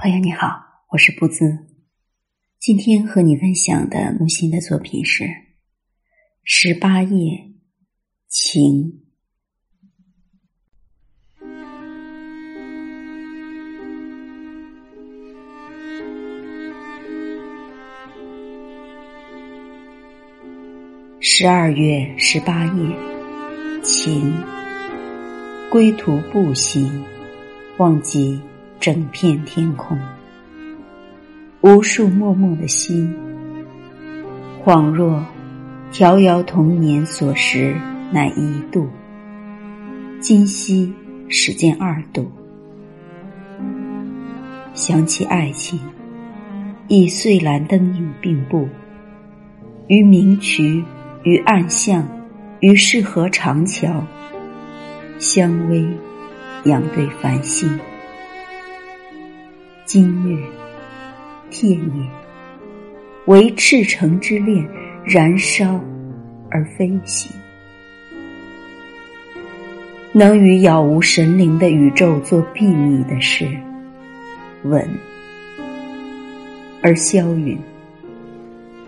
[0.00, 1.44] 朋友你好，我是不兹。
[2.60, 5.24] 今天和你分享的木心的作品是
[6.44, 7.50] 《十八夜
[8.28, 8.62] 情》。
[21.18, 24.32] 十二月十八夜晴，
[25.68, 27.04] 归途步行，
[27.78, 28.40] 忘记。
[28.80, 29.98] 整片天空，
[31.62, 33.12] 无数默默的心，
[34.64, 35.26] 恍若
[35.90, 37.76] 调遥童年所识
[38.12, 38.88] 乃一度，
[40.20, 40.92] 今夕
[41.28, 42.30] 始见二度。
[44.74, 45.80] 想起爱情，
[46.86, 48.68] 以碎兰灯影并步，
[49.88, 50.84] 于明渠，
[51.24, 52.06] 于暗巷，
[52.60, 54.06] 于市河长桥，
[55.18, 55.84] 相偎
[56.62, 57.68] 仰对繁星。
[59.88, 60.36] 今日
[61.48, 62.06] 天也，
[63.24, 64.68] 唯赤诚之恋
[65.02, 65.82] 燃烧
[66.50, 67.32] 而飞行，
[70.12, 73.48] 能与杳无神灵的宇宙做秘密的事，
[74.64, 74.86] 吻
[76.82, 77.58] 而消陨，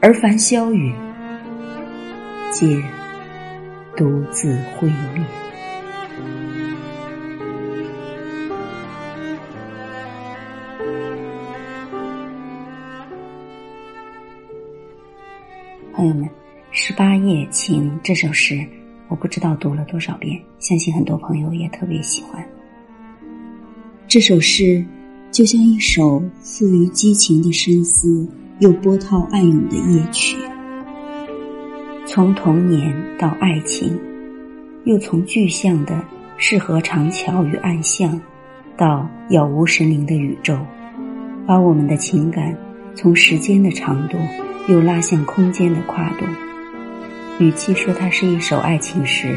[0.00, 0.94] 而凡消陨，
[2.50, 2.82] 皆
[3.94, 5.22] 独自毁灭。
[15.96, 16.24] 朋友们，
[16.72, 18.62] 《十八夜情》这首诗，
[19.08, 22.46] 我不知道读了多少遍，相信很多朋友也特别喜欢。
[24.06, 24.84] 这首诗
[25.30, 30.36] 就像一首富于激情的深思，又波涛暗涌的夜曲。
[32.04, 33.98] 从童年到爱情，
[34.84, 36.04] 又从具象的
[36.36, 38.20] 适合长桥与暗巷，
[38.76, 40.58] 到杳无神灵的宇宙，
[41.46, 42.54] 把我们的情感
[42.94, 44.18] 从时间的长度。
[44.68, 46.26] 又拉向空间的跨度。
[47.38, 49.36] 与其说它是一首爱情诗，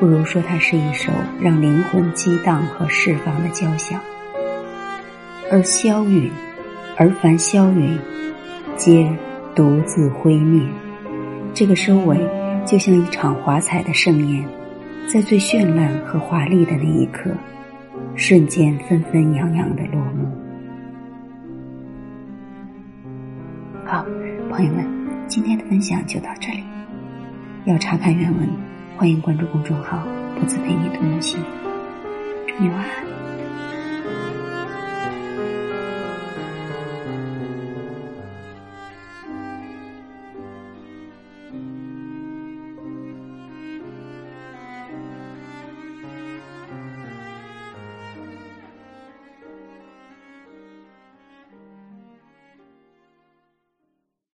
[0.00, 4.00] 不如说它是一首让灵魂激荡和释放的交响。
[5.50, 6.30] 而消陨，
[6.96, 7.98] 而凡消陨，
[8.76, 9.08] 皆
[9.54, 10.66] 独自灰灭。
[11.54, 12.18] 这个收尾，
[12.64, 14.44] 就像一场华彩的盛宴，
[15.06, 17.30] 在最绚烂和华丽的那一刻，
[18.14, 20.45] 瞬间纷纷扬扬的落幕。
[23.86, 24.04] 好。
[24.50, 24.84] 朋友们，
[25.28, 26.64] 今天的分享就到这里。
[27.66, 28.48] 要查看原文，
[28.96, 30.02] 欢迎关注公众号
[30.38, 31.40] “不自陪你读梦心”。
[32.48, 33.05] 祝你晚安。